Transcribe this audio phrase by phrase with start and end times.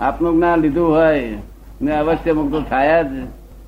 [0.00, 1.28] આપનું જ્ઞાન લીધું હોય,
[1.82, 3.06] ને અવશ્ય મુક્ત થાય જ.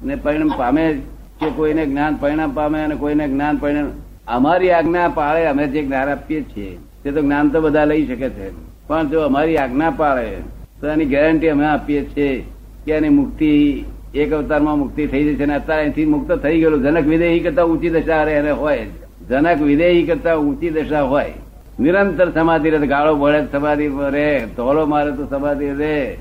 [0.05, 0.99] ને પરિણામ પામે જ,
[1.41, 3.91] કે કોઈને જ્ઞાન પરિણામ પામે અને કોઈને જ્ઞાન પરિણામ
[4.28, 8.29] અમારી આજ્ઞા પાળે, અમે જે જ્ઞાન આપીએ છીએ, તે તો જ્ઞાન તો બધા લઈ શકે
[8.29, 8.50] છે.
[8.88, 10.36] પણ જો અમારી આજ્ઞા પાળે,
[10.80, 12.45] તો એની ગેરંટી અમે આપીએ છીએ
[12.84, 13.84] કે એની મુક્તિ,
[14.14, 16.82] એક અવતારમાં મુક્તિ થઈ જશે અને અત્યારે અહીંથી મુક્ત થઈ ગયેલું.
[16.82, 18.86] જનક વિદેહી કરતા ઊંચી દશા એને હોય
[19.29, 21.32] જનક વિદેહી કરતા ઊંચી દશા હોય.
[21.80, 24.46] નિરંતર સમાધિ રહે, ગાળો ભળે, સમાધિ રહે.
[24.56, 26.18] ધોલો મારે તો સમાધિ રહે.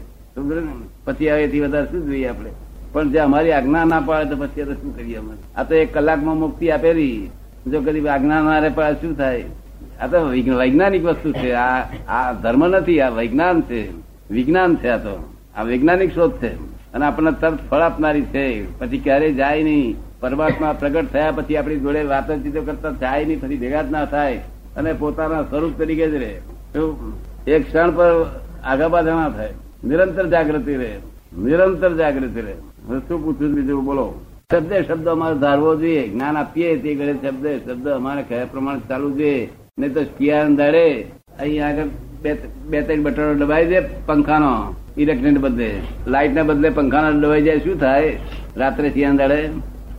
[1.06, 2.52] પછી એથી વધારે શું જોઈએ આપણે?
[2.92, 5.34] પણ જે અમારી આજ્ઞા ના પાડે તો પછી શું કરીએ અમે?
[5.56, 7.30] આ તો એક કલાકમાં મુક્તિ આપેલી.
[7.68, 9.44] જો કદી આજ્ઞા ના રે પાડે, શું થાય?
[10.02, 10.28] આ તો
[10.58, 11.52] વૈજ્ઞાનિક વસ્તુ છે.
[11.52, 13.92] આ આ ધર્મ નથી, આ વૈજ્ઞાન છે.
[14.32, 15.34] વિજ્ઞાન છે આ તો.
[15.56, 16.56] આ વૈજ્ઞાનિક શોધ છે.
[16.94, 18.80] અને આપણને તરત ફળ આપનારી છે.
[18.80, 19.96] પછી ક્યારેય જાય નહીં.
[20.20, 23.42] પરમાત્મા પ્રગટ થયા પછી આપણી જોડે વાતચીતો કરતા જાય નહીં.
[23.42, 24.42] પછી ભેગા જ ના થાય.
[24.78, 26.42] અને પોતાના સ્વરૂપ તરીકે જ રહે.
[27.52, 28.24] એક ક્ષણ પર
[28.90, 29.50] પાછા ના થાય.
[29.84, 30.98] નિરંતર જાગૃતિ રહે.
[31.38, 32.54] નિરંતર જાગૃતિ રહે.
[33.00, 33.86] શું પૂછ્યું બીજું?
[33.86, 34.14] બોલો.
[34.52, 36.08] શબ્દે શબ્દ અમારે ધારવો જોઈએ.
[36.08, 39.50] જ્ઞાન આપીએ તે ઘરે શબ્દ શબ્દ અમારે કયા પ્રમાણે ચાલુ જોઈએ.
[39.80, 41.02] નહીં તો શિયાળ દાડે
[41.40, 41.84] અહીં આગળ
[42.22, 42.34] બે
[42.66, 44.76] બે ત્રણ બટનો દબાવી દે પંખાનો.
[44.98, 47.60] ઇલેક્ટ્રિક બદલે લાઇટ ને બદલે પંખાનો દબાઈ જાય.
[47.60, 48.18] શું થાય?
[48.58, 49.50] રાત્રે શિયાળ દાડે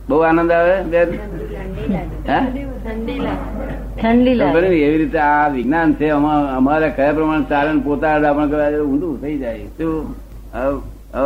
[0.09, 1.09] બહુ આનંદ આવે બેન?
[2.29, 2.39] હે?
[4.01, 4.59] ઠંડી લાગે.
[4.59, 9.59] એવી રીતે આ વિજ્ઞાન છે અમારે કયા પ્રમાણે ચારણ પોતાડ આપણે ઊંધું થઈ જાય.
[9.77, 10.15] શું?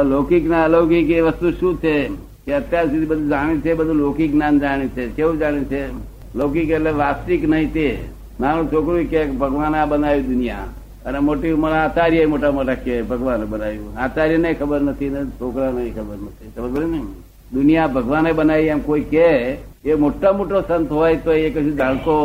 [0.03, 1.97] લૌકિક ના અલૌકિક એ વસ્તુ શું છે?
[2.45, 5.09] કે અત્યાર સુધી બધું જાણે છે બધું લૌકિક જ્ઞાન જાણે છે.
[5.09, 5.81] કેવું જાણે છે?
[6.35, 7.97] લૌકિક એટલે વાસ્તવિક નહીં તે.
[8.39, 10.65] નાનું છોકરું કે ભગવાન આ બનાવ્યું દુનિયા.
[11.05, 13.97] અને મોટી ઉંમર આચાર્ય મોટા મોટા કે ભગવાને બનાવ્યું.
[13.97, 16.51] આચાર્ય ને ખબર નથી ને છોકરા ને ખબર નથી.
[16.57, 16.99] ખબર ને
[17.53, 19.29] દુનિયા ભગવાને બનાવી એમ કોઈ કે.
[19.85, 22.15] એ મોટા મોટો સંત હોય તો એ કશું જાણતો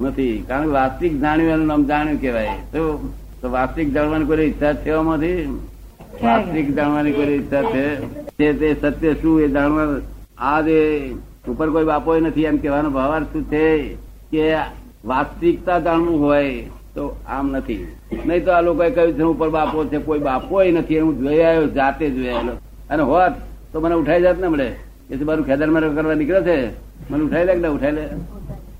[0.00, 0.34] નથી.
[0.48, 5.38] કારણ કે વાસ્તવિક જાણ્યું એનું નામ જાણ્યું કેવાય તો વાસ્તવિક જાણવાની કોઈ ઈચ્છા છે એમાંથી
[6.22, 7.84] વાસ્તવિક જાણવાની કોઈ ઈચ્છા છે?
[8.38, 9.86] તે સત્ય શું એ જાણવા
[10.50, 10.78] આ જે
[11.52, 13.64] ઉપર કોઈ બાપો નથી એમ કહેવાનો ભાવાર્થ શું છે
[14.32, 14.44] કે
[15.10, 16.52] વાસ્તવિકતા જાણવું હોય
[16.94, 17.82] તો આમ નથી.
[18.26, 21.66] નહીં તો આ લોકોએ કહ્યું છે ઉપર બાપો છે કોઈ બાપો નથી હું જોઈ આવ્યો
[21.78, 22.54] જાતે જોઈ આવેલો.
[22.90, 23.34] અને હોત
[23.72, 24.68] તો મને ઉઠાઈ જાત ને મળે.
[25.10, 26.56] એ છે મારું ખેતર મારે કરવા નીકળે છે.
[27.10, 28.04] મને ઉઠાઈ લે કે ઉઠાઈ લે?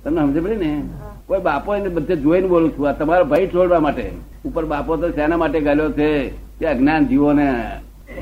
[0.04, 0.82] તમને સમજ પડી ને?
[1.26, 2.88] કોઈ બાપો, એને બધે જોઈને બોલું છું.
[2.88, 4.12] આ તમારો ભાઈ છોડવા માટે.
[4.44, 6.28] ઉપર બાપો તો શેના માટે ગાલ્યો છે?
[6.28, 7.64] કે અજ્ઞાન જીવોને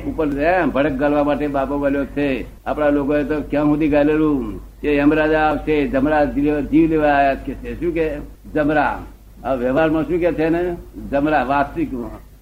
[0.07, 0.27] ઉપર
[0.67, 2.45] ભડક ગાલવા માટે બાપો ગાલ્યો છે.
[2.67, 4.61] આપણા લોકોએ તો ક્યાં સુધી ગાલેલું?
[4.81, 8.17] કે યમરાજા આવશે, જમરા જીવ લેવા આવ્યા કે શું કે?
[8.55, 9.03] જમરા.
[9.45, 10.77] આ વ્યવહારમાં શું કે છે ને?
[11.11, 11.89] જમરા વાસ્તવિક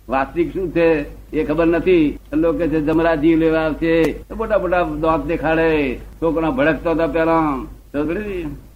[0.08, 0.90] વાસ્તવિક શું છે?
[1.32, 2.18] એ ખબર નથી.
[2.34, 4.02] લોકો છે, જમરા જીવ લેવા આવશે.
[4.12, 6.00] તો મોટા મોટા દાંત દેખાડે.
[6.22, 8.04] છોકરા ભડકતો હતા પેલા તો?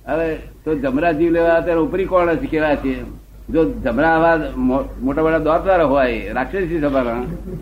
[0.07, 2.95] હવે તો જમરા જીવ લેવા અત્યારે ઉપરી કોણ હશે કેવા છે?
[3.53, 7.03] જો જમરા આવા મોટા મોટા વાળા હોય, રાક્ષસી સભા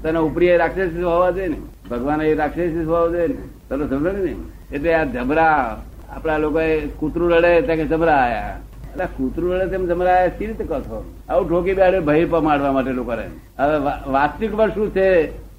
[0.03, 1.57] તો ઉપરી એ રાક્ષસી હોવા જોઈએ ને.
[1.91, 3.35] ભગવાન એ રાક્ષસી હોવા જોઈએ ને.
[3.69, 4.35] તમે સમજો ને
[4.73, 6.61] એટલે આ જમરા, આપણા લોકો
[6.99, 8.57] કૂતરું રડે ત્યાં કે જમરા આયા.
[8.91, 12.93] એટલે કૂતરું રડે તેમ જમરા આયા સી રીતે કહો આવું ઠોકી બેડે ભય પમાડવા માટે
[12.93, 13.77] લોકો હવે
[14.13, 15.07] વાસ્તવિક પર શું છે,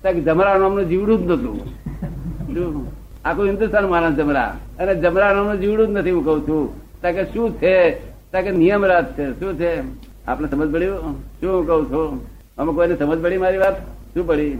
[0.01, 3.00] ત્યાં જમરા નામનું જીવડું જ નતું?
[3.25, 4.57] આખું હિન્દુસ્તાન માણસ જમરા.
[4.79, 6.81] અને જમરા નામનું જીવડું જ નથી હું કઉ છું.
[7.01, 7.91] તાકે કે શું છે?
[8.33, 9.39] કે નિયમરાજ છે.
[9.39, 9.81] શું છે?
[10.27, 12.27] આપણે સમજ પડ્યું શું કઉ છું?
[12.57, 13.81] અમે કોઈને સમજ પડી મારી વાત?
[14.13, 14.57] શું પડી?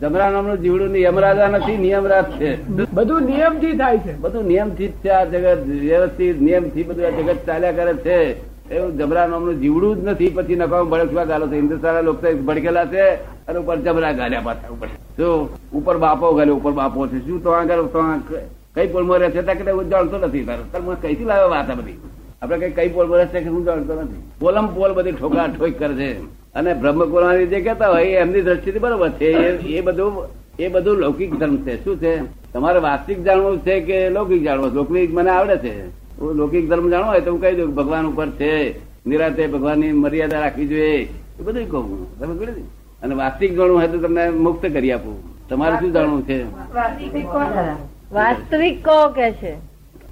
[0.00, 2.68] જમરા નામનું જીવડું ની યમરાજા નથી નિયમરાજ છે.
[2.92, 4.18] બધું નિયમથી થાય છે.
[4.18, 5.58] બધું નિયમથી જ છે આ જગત.
[5.66, 8.40] વ્યવસ્થિત નિયમથી બધું આ જગત ચાલ્યા કરે છે.
[8.74, 10.30] એવું જમરા નામનું જીવડું જ નથી.
[10.30, 13.33] પછી નકામ ભડકવા ગાલો છે હિન્દુસ્તાન લોકો ભડકેલા છે.
[13.48, 14.86] અને ઉપર જબરા ગાલ્યા પાછા ઉપર.
[14.86, 17.26] શું ઉપર બાપો ગાલ્યો ઉપર બાપો છે.
[17.26, 18.02] શું તો આગળ, તો
[18.74, 19.42] કઈ પોલમાં રહે છે?
[19.42, 20.62] ત્યાં કે જાણતો નથી તારે.
[20.72, 22.00] તારે મને કઈથી લાવે વાત આ બધી?
[22.42, 24.22] આપડે કઈ કઈ પોલ રહે છે કે હું જાણતો નથી?
[24.40, 26.22] પોલમ પોલ બધી ઠોકા ઠોક કરે છે.
[26.54, 29.32] અને બ્રહ્મકુરાની જે કહેતા હોય એમની દ્રષ્ટિથી બરોબર છે.
[29.66, 30.24] એ- બધું,
[30.58, 31.84] એ બધું લૌકિક ધર્મ છે.
[31.84, 32.20] શું છે?
[32.52, 34.72] તમારે વાસ્તવિક જાણવું છે કે લૌકિક જાણવું?
[34.72, 35.88] લૌકિક મને આવડે છે.
[36.20, 38.78] લૌકિક ધર્મ જાણવો હોય તો હું કહી દઉં ભગવાન ઉપર છે.
[39.06, 41.04] નિરાતે ભગવાનની મર્યાદા રાખવી જોઈએ.
[41.40, 42.83] એ બધું કહું તમે ને?
[43.02, 45.48] અને વાસ્તવિક જાણવું હોય તો તમને મુક્ત કરી આપું.
[45.48, 46.38] તમારે શું જાણવું છે?
[48.12, 49.52] વાસ્તવિક કહો કે છે.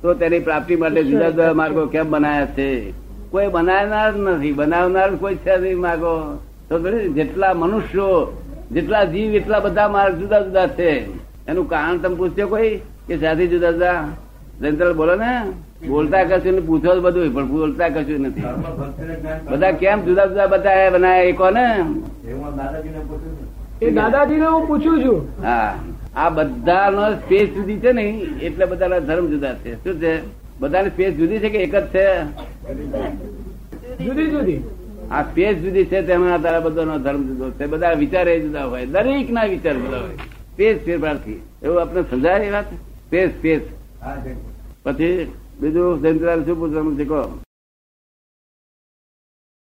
[0.02, 2.90] તો તેની પ્રાપ્તિ માટે જુદા જુદા માર્ગો કેમ બનાવ્યા છે?
[3.31, 4.52] કોઈ બનાવનાર નથી.
[4.52, 6.38] બનાવનાર કોઈ છે નહીં માર્ગો.
[6.69, 8.43] તો જેટલા મનુષ્યો
[8.73, 10.90] જેટલા જીવ એટલા બધા માર્ગ જુદા જુદા છે.
[11.49, 12.81] એનું કારણ તમે પૂછજો કોઈ?
[13.08, 14.05] કે સાથી જુદા જુદા?
[14.61, 15.32] જયંતલાલ બોલો ને.
[15.88, 18.43] બોલતા કશું ને પૂછો બધું પણ બોલતા કશું નથી.
[19.50, 21.67] બધા કેમ જુદા જુદા બધા બનાયા એ કોને?
[23.82, 25.28] એ દાદાજીને હું પૂછું છું.
[25.42, 25.78] હા.
[26.16, 28.02] આ બધાનો સ્પેસ જુદી છે ને
[28.42, 29.84] એટલે બધાના ધર્મ જુદા છે.
[29.84, 30.20] શું છે?
[30.60, 32.22] બધાની સ્પેસ જુદી છે કે એક જ છે?
[34.04, 34.60] જુદી જુદી.
[35.10, 37.66] આ સ્પેસ જુદી છે તેમાં તારા બધાનો ધર્મ જુદો છે.
[37.66, 38.86] બધા વિચારે જુદા હોય.
[38.86, 40.14] દરેક ના વિચાર જુદા હોય.
[40.52, 41.42] સ્પેસ ફેરફારથી.
[41.62, 42.64] એવું આપણે સમજાય એ વાત?
[42.64, 43.60] Space space.
[44.84, 47.38] પછી બીજું જયંતિલાલ શું પૂછવાનું છે કહો?